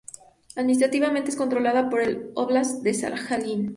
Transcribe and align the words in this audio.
Administrativamente 0.55 1.29
es 1.29 1.35
controlada 1.35 1.91
por 1.91 2.01
el 2.01 2.31
óblast 2.33 2.81
de 2.81 2.95
Sajalín. 2.95 3.69